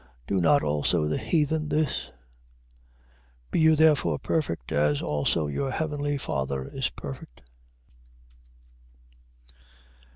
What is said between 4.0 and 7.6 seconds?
perfect, as also your heavenly Father is perfect.